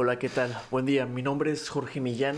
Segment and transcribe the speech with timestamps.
[0.00, 0.56] Hola, ¿qué tal?
[0.70, 2.36] Buen día, mi nombre es Jorge Millán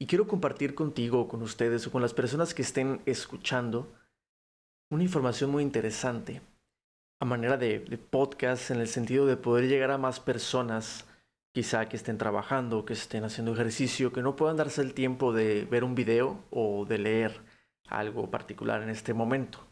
[0.00, 3.94] y quiero compartir contigo, con ustedes o con las personas que estén escuchando
[4.90, 6.42] una información muy interesante
[7.20, 7.78] a manera de,
[8.10, 11.06] podcast en el sentido de poder llegar a más personas
[11.54, 15.66] quizá que estén trabajando, que estén haciendo ejercicio, que no puedan darse el tiempo de
[15.66, 17.40] ver un video o de leer
[17.86, 19.64] algo particular en este momento.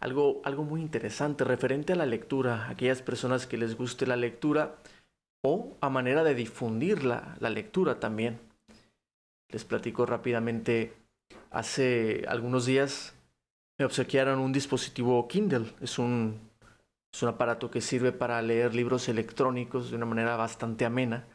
[0.00, 4.78] Algo, algo muy interesante referente a la lectura, aquellas personas que les guste la lectura
[5.48, 8.38] o a manera de difundir la, lectura también.
[9.48, 10.92] Les platico rápidamente,
[11.50, 13.14] hace algunos días
[13.78, 16.48] me obsequiaron un dispositivo Kindle, es un
[17.10, 21.26] es un aparato que sirve para leer libros electrónicos de una manera bastante amena,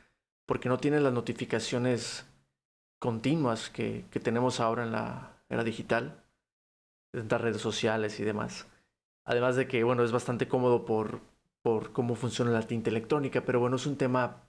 [0.45, 2.27] porque no tiene las notificaciones
[2.99, 6.23] continuas que, que tenemos ahora en la era digital,
[7.13, 8.67] en las redes sociales y demás.
[9.25, 11.21] Además de que, bueno, es bastante cómodo por,
[11.63, 14.43] por cómo funciona la tinta electrónica, pero bueno, es un tema,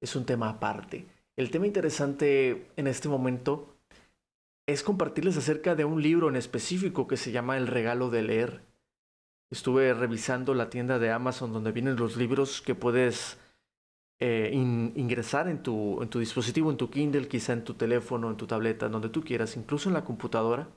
[0.00, 1.08] es un tema aparte.
[1.36, 3.76] El tema interesante en este momento
[4.68, 8.70] es compartirles acerca de un libro en específico que se llama El regalo de leer
[9.50, 13.38] estuve revisando la tienda de Amazon donde vienen los libros que puedes
[14.20, 18.36] eh, ingresar en tu, en tu dispositivo, en tu Kindle, quizá en tu teléfono, en
[18.36, 20.68] tu tableta, donde tú quieras, incluso en la computadora.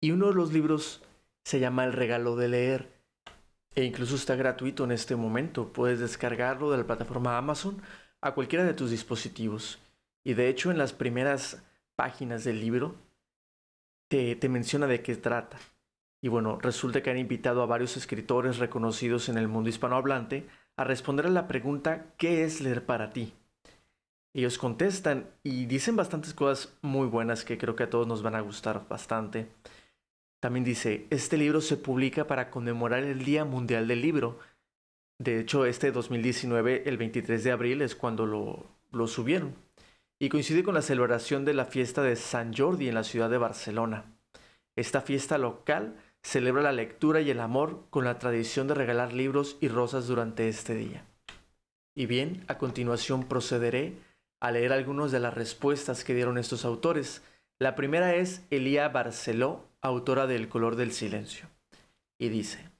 [0.00, 1.02] Y uno de los libros
[1.44, 3.01] se llama El regalo de leer
[3.74, 5.72] e incluso está gratuito en este momento.
[5.72, 7.80] Puedes descargarlo de la plataforma Amazon
[8.20, 9.78] a cualquiera de tus dispositivos.
[10.24, 11.62] Y de hecho en las primeras
[11.96, 12.94] páginas del libro
[14.08, 15.58] te, te menciona de qué trata.
[16.20, 20.84] Y bueno, resulta que han invitado a varios escritores reconocidos en el mundo hispanohablante a
[20.84, 23.34] responder a la pregunta ¿qué es leer para ti?
[24.34, 28.34] Ellos contestan y dicen bastantes cosas muy buenas que creo que a todos nos van
[28.34, 29.48] a gustar bastante.
[30.42, 34.40] También dice, este libro se publica para conmemorar el Día Mundial del Libro.
[35.20, 39.54] De hecho, este 2019, el 23 de abril, es cuando lo, lo subieron.
[40.18, 43.38] Y coincide con la celebración de la fiesta de San Jordi en la ciudad de
[43.38, 44.16] Barcelona.
[44.74, 45.94] Esta fiesta local
[46.24, 50.48] celebra la lectura y el amor con la tradición de regalar libros y rosas durante
[50.48, 51.04] este día.
[51.94, 53.94] Y bien, a continuación procederé
[54.40, 57.22] a leer algunas de las respuestas que dieron estos autores.
[57.60, 61.48] La primera es Elía Barceló, autora de El color del silencio.
[62.18, 62.70] Y dice,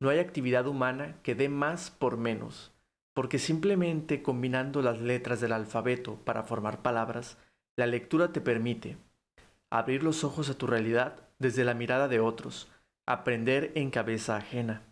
[0.00, 2.72] no hay actividad humana que dé más por menos,
[3.12, 7.36] porque simplemente combinando las letras del alfabeto para formar palabras,
[7.76, 8.96] la lectura te permite
[9.70, 12.68] abrir los ojos a tu realidad desde la mirada de otros,
[13.06, 14.82] aprender en cabeza ajena,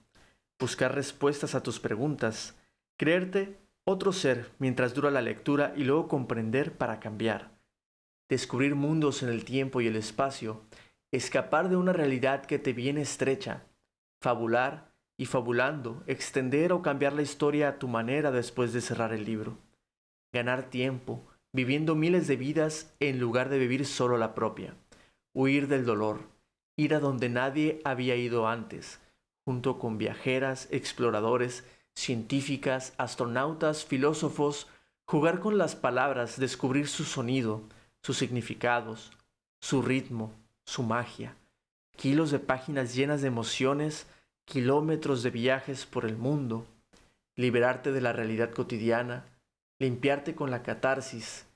[0.59, 2.57] buscar respuestas a tus preguntas,
[2.99, 7.51] creerte otro ser mientras dura la lectura y luego comprender para cambiar,
[8.29, 10.63] descubrir mundos en el tiempo y el espacio,
[11.13, 13.65] escapar de una realidad que te viene estrecha,
[14.21, 19.25] fabular y fabulando, extender o cambiar la historia a tu manera después de cerrar el
[19.25, 19.59] libro,
[20.33, 24.75] ganar tiempo, viviendo miles de vidas en lugar de vivir solo la propia,
[25.35, 26.21] huir del dolor,
[26.77, 29.01] ir a donde nadie había ido antes,
[29.47, 34.69] junto con viajeras, exploradores, científicas, astronautas, filósofos,
[35.07, 37.63] jugar con las palabras, descubrir su sonido,
[38.03, 39.13] sus significados,
[39.61, 40.35] su ritmo,
[40.67, 41.35] su magia,
[41.97, 44.07] kilos de páginas llenas de emociones,
[44.45, 46.67] kilómetros de viajes por el mundo,
[47.37, 49.25] liberarte de la realidad cotidiana,
[49.79, 51.47] limpiarte con la catarsis,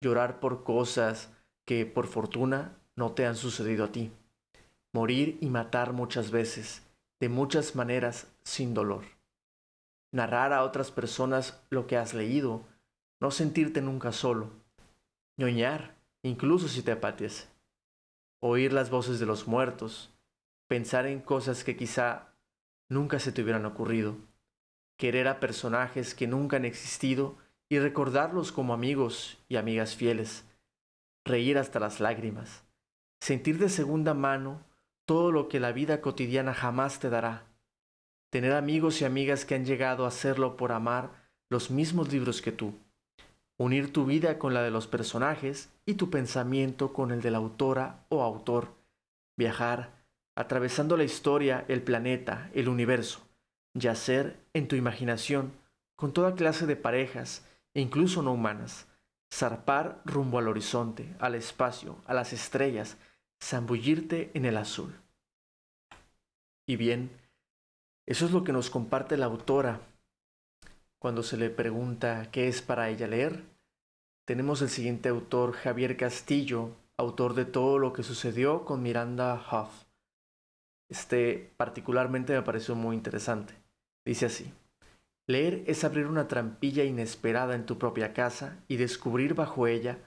[0.00, 1.30] llorar por cosas
[1.64, 4.10] que por fortuna no te han sucedido a ti.
[4.92, 6.82] Morir y matar muchas veces,
[7.20, 9.04] de muchas maneras sin dolor.
[10.12, 12.64] Narrar a otras personas lo que has leído,
[13.20, 14.50] no sentirte nunca solo,
[15.36, 17.46] ñoñar, incluso si te apetece,
[18.40, 20.12] oír las voces de los muertos,
[20.68, 22.28] pensar en cosas que quizá
[22.88, 24.16] nunca se te hubieran ocurrido,
[24.96, 27.36] querer a personajes que nunca han existido
[27.68, 30.44] y recordarlos como amigos y amigas fieles,
[31.24, 32.64] reír hasta las lágrimas,
[33.20, 34.64] sentir de segunda mano
[35.06, 37.44] todo lo que la vida cotidiana jamás te dará.
[38.30, 42.52] Tener amigos y amigas que han llegado a hacerlo por amar los mismos libros que
[42.52, 42.74] tú.
[43.58, 47.38] Unir tu vida con la de los personajes y tu pensamiento con el de la
[47.38, 48.74] autora o autor.
[49.38, 50.04] Viajar,
[50.34, 53.20] atravesando la historia, el planeta, el universo.
[53.74, 55.52] Yacer en tu imaginación
[55.96, 58.88] con toda clase de parejas e incluso no humanas.
[59.32, 62.98] Zarpar rumbo al horizonte, al espacio, a las estrellas,
[63.42, 64.94] zambullirte en el azul.
[66.66, 67.10] Y bien,
[68.04, 69.80] eso es lo que nos comparte la autora
[71.06, 73.44] cuando se le pregunta qué es para ella leer.
[74.26, 79.84] Tenemos el siguiente autor, Javier Castillo, autor de todo lo que sucedió con Miranda Huff.
[80.90, 83.54] Este particularmente me pareció muy interesante.
[84.04, 84.52] Dice así,
[85.28, 89.98] Leer es abrir una trampilla inesperada en tu propia casa y descubrir bajo ella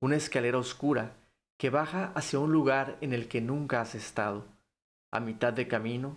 [0.00, 1.12] una escalera oscura
[1.56, 4.44] que baja hacia un lugar en el que nunca has estado.
[5.12, 6.16] A mitad de camino,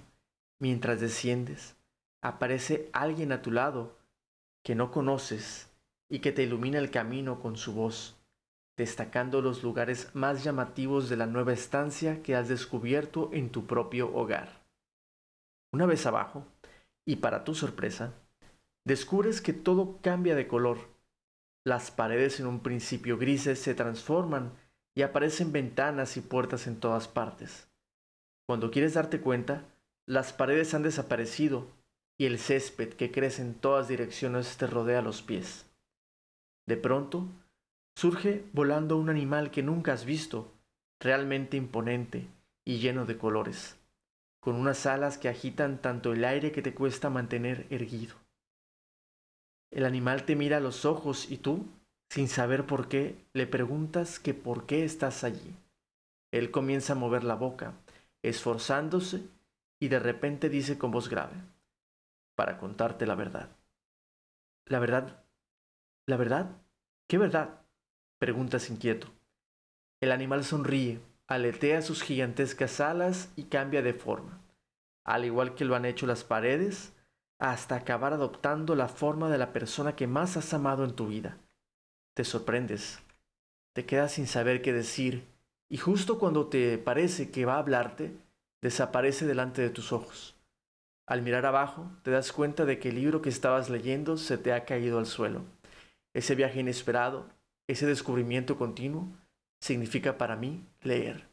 [0.60, 1.76] mientras desciendes,
[2.24, 4.01] aparece alguien a tu lado
[4.64, 5.70] que no conoces
[6.10, 8.18] y que te ilumina el camino con su voz,
[8.78, 14.14] destacando los lugares más llamativos de la nueva estancia que has descubierto en tu propio
[14.14, 14.62] hogar.
[15.72, 16.46] Una vez abajo,
[17.06, 18.14] y para tu sorpresa,
[18.84, 20.80] descubres que todo cambia de color.
[21.64, 24.52] Las paredes en un principio grises se transforman
[24.96, 27.70] y aparecen ventanas y puertas en todas partes.
[28.46, 29.64] Cuando quieres darte cuenta,
[30.06, 31.68] las paredes han desaparecido
[32.22, 35.66] y el césped que crece en todas direcciones te rodea los pies.
[36.68, 37.26] De pronto,
[37.96, 40.48] surge volando un animal que nunca has visto,
[41.00, 42.28] realmente imponente
[42.64, 43.76] y lleno de colores,
[44.40, 48.14] con unas alas que agitan tanto el aire que te cuesta mantener erguido.
[49.72, 51.66] El animal te mira a los ojos y tú,
[52.12, 55.56] sin saber por qué, le preguntas que por qué estás allí.
[56.32, 57.74] Él comienza a mover la boca,
[58.22, 59.24] esforzándose,
[59.80, 61.34] y de repente dice con voz grave,
[62.42, 63.50] para contarte la verdad.
[64.66, 65.24] ¿La verdad?
[66.08, 66.50] ¿La verdad?
[67.08, 67.62] ¿Qué verdad?
[68.18, 69.10] Preguntas inquieto.
[70.00, 74.42] El animal sonríe, aletea sus gigantescas alas y cambia de forma,
[75.04, 76.94] al igual que lo han hecho las paredes,
[77.38, 81.38] hasta acabar adoptando la forma de la persona que más has amado en tu vida.
[82.16, 83.04] Te sorprendes,
[83.74, 85.28] te quedas sin saber qué decir,
[85.70, 88.18] y justo cuando te parece que va a hablarte,
[88.64, 90.41] desaparece delante de tus ojos.
[91.12, 94.54] Al mirar abajo, te das cuenta de que el libro que estabas leyendo se te
[94.54, 95.44] ha caído al suelo.
[96.16, 97.28] Ese viaje inesperado,
[97.68, 99.10] ese descubrimiento continuo,
[99.60, 101.28] significa para mí leer.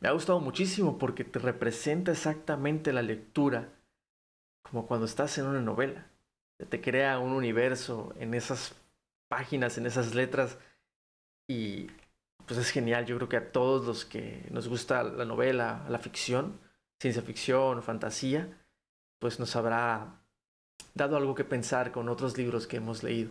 [0.00, 3.68] Me ha gustado muchísimo porque te representa exactamente la lectura
[4.68, 6.10] como cuando estás en una novela.
[6.68, 8.74] Te crea un universo en esas
[9.28, 10.58] páginas, en esas letras
[11.48, 11.92] y
[12.44, 13.06] pues es genial.
[13.06, 16.58] Yo creo que a todos los que nos gusta la novela, la ficción,
[17.00, 18.48] ciencia ficción, fantasía,
[19.18, 20.20] pues nos habrá
[20.94, 23.30] dado algo que pensar con otros libros que hemos leído.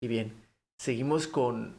[0.00, 0.32] Y bien,
[0.78, 1.76] seguimos con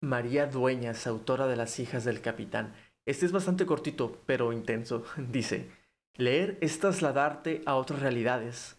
[0.00, 2.74] María Dueñas, autora de Las hijas del capitán.
[3.04, 5.04] Este es bastante cortito, pero intenso.
[5.16, 5.70] Dice,
[6.16, 8.76] Leer es trasladarte a otras realidades.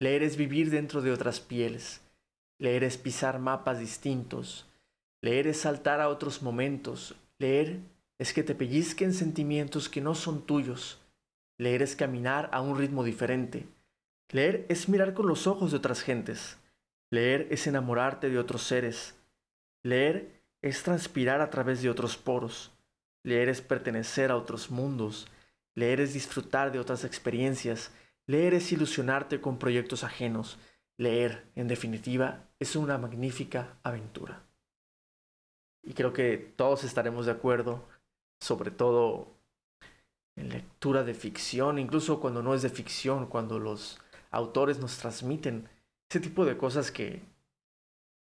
[0.00, 2.00] Leer es vivir dentro de otras pieles.
[2.58, 4.68] Leer es pisar mapas distintos.
[5.20, 7.14] Leer es saltar a otros momentos.
[7.38, 7.80] Leer
[8.22, 11.00] es que te pellizquen sentimientos que no son tuyos.
[11.58, 13.66] Leer es caminar a un ritmo diferente.
[14.30, 16.56] Leer es mirar con los ojos de otras gentes.
[17.10, 19.16] Leer es enamorarte de otros seres.
[19.82, 22.70] Leer es transpirar a través de otros poros.
[23.24, 25.26] Leer es pertenecer a otros mundos.
[25.74, 27.90] Leer es disfrutar de otras experiencias.
[28.28, 30.60] Leer es ilusionarte con proyectos ajenos.
[30.96, 34.44] Leer, en definitiva, es una magnífica aventura.
[35.82, 37.90] Y creo que todos estaremos de acuerdo,
[38.42, 39.28] sobre todo
[40.34, 44.00] en lectura de ficción, incluso cuando no es de ficción, cuando los
[44.32, 45.68] autores nos transmiten
[46.10, 47.22] ese tipo de cosas que,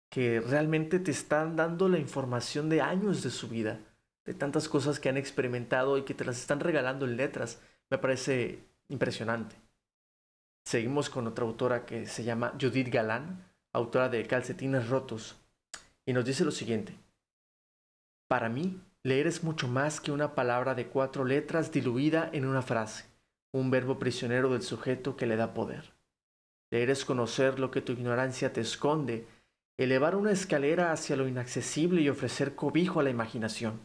[0.09, 3.79] que realmente te están dando la información de años de su vida
[4.25, 7.61] de tantas cosas que han experimentado y que te las están regalando en letras.
[7.89, 9.55] Me parece impresionante.
[10.65, 15.37] Seguimos con otra autora que se llama Judith Galán, autora de Calcetines Rotos,
[16.05, 16.93] y nos dice lo siguiente.
[18.27, 22.61] Para mí, leer es mucho más que una palabra de cuatro letras diluida en una
[22.61, 23.05] frase,
[23.51, 25.93] un verbo prisionero del sujeto que le da poder.
[26.71, 29.25] Leer es conocer lo que tu ignorancia te esconde,
[29.77, 33.79] elevar una escalera hacia lo inaccesible y ofrecer cobijo a la imaginación.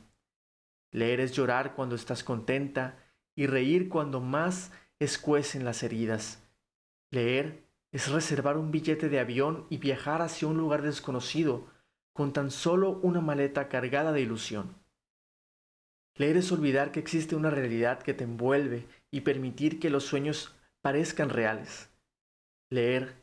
[0.91, 2.99] Leer es llorar cuando estás contenta
[3.37, 6.43] y reír cuando más escuecen las heridas.
[7.11, 11.69] Leer es reservar un billete de avión y viajar hacia un lugar desconocido
[12.13, 14.84] con tan solo una maleta cargada de ilusión.
[16.17, 20.55] Leer es olvidar que existe una realidad que te envuelve y permitir que los sueños
[20.81, 21.91] parezcan reales.
[22.71, 23.17] Leer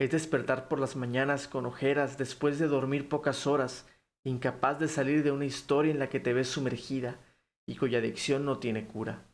[0.00, 3.86] es despertar por las mañanas con ojeras después de dormir pocas horas
[4.24, 7.18] incapaz de salir de una historia en la que te ves sumergida
[7.66, 9.24] y cuya adicción no tiene cura.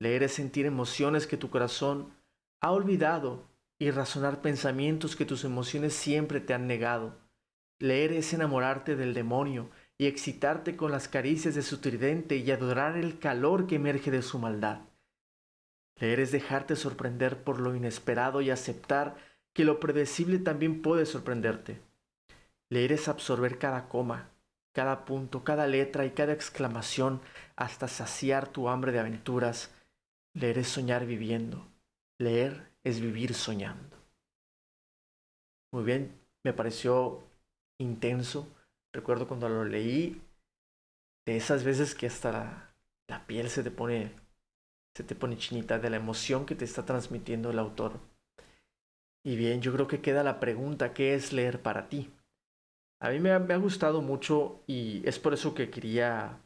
[0.00, 2.12] Leer es sentir emociones que tu corazón
[2.60, 7.18] ha olvidado y razonar pensamientos que tus emociones siempre te han negado.
[7.78, 12.96] Leer es enamorarte del demonio y excitarte con las caricias de su tridente y adorar
[12.96, 14.80] el calor que emerge de su maldad.
[15.98, 19.16] Leer es dejarte sorprender por lo inesperado y aceptar
[19.54, 21.80] que lo predecible también puede sorprenderte.
[22.68, 24.28] Leer es absorber cada coma,
[24.74, 27.22] cada punto, cada letra y cada exclamación
[27.56, 29.70] hasta saciar tu hambre de aventuras.
[30.34, 31.66] Leer es soñar viviendo.
[32.18, 33.96] Leer es vivir soñando.
[35.72, 37.22] Muy bien, me pareció
[37.78, 38.48] intenso.
[38.96, 40.22] Recuerdo cuando lo leí,
[41.26, 42.72] de esas veces que hasta
[43.08, 44.14] la, piel se te pone
[44.96, 48.00] se te pone chinita de la emoción que te está transmitiendo el autor.
[49.22, 52.10] Y bien, yo creo que queda la pregunta, ¿qué es leer para ti?
[53.00, 56.40] A mí me ha, gustado mucho y es por eso que quería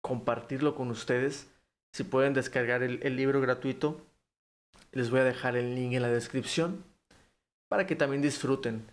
[0.00, 1.50] compartirlo con ustedes.
[1.92, 4.00] Si pueden descargar el libro gratuito,
[4.92, 6.82] les voy a dejar el link en la descripción
[7.68, 8.86] para que también disfruten.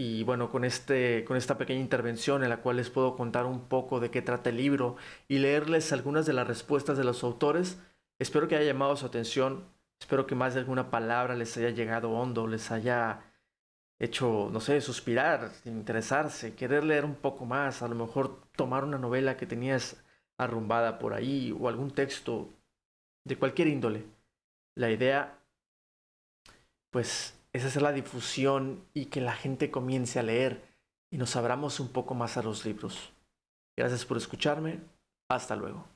[0.00, 3.68] Y bueno, con, este, con esta pequeña intervención en la cual les puedo contar un
[3.68, 4.96] poco de qué trata el libro
[5.28, 7.78] y leerles algunas de las respuestas de los autores,
[8.20, 9.64] Espero que haya llamado su atención,
[9.98, 13.24] espero que más de alguna palabra les haya llegado hondo, les haya
[13.98, 18.98] hecho, no sé, suspirar, interesarse, querer leer un poco más, a lo mejor tomar una
[18.98, 20.04] novela que tenías
[20.36, 22.50] arrumbada por ahí o algún texto
[23.24, 24.04] de cualquier índole.
[24.74, 25.38] La idea,
[26.90, 30.70] pues, es hacer la difusión y que la gente comience a leer
[31.10, 33.12] y nos abramos un poco más a los libros.
[33.76, 34.80] Gracias por escucharme.
[35.28, 35.86] Hasta luego.